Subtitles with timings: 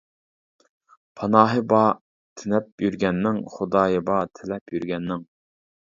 [1.19, 1.93] پاناھى بار
[2.41, 5.29] تېنەپ يۈرگەننىڭ، خۇدايى بار تىلەپ يۈرگەننىڭ.